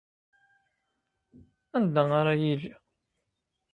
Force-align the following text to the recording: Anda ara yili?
Anda 1.75 2.03
ara 2.19 2.33
yili? 2.41 2.71